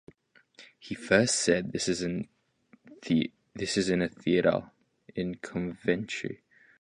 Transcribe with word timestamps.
He 0.79 0.95
first 0.95 1.35
said 1.35 1.73
this 1.73 1.87
in 2.01 2.27
a 3.53 4.07
theatre 4.09 4.71
in 5.13 5.35
Coventry. 5.35 6.41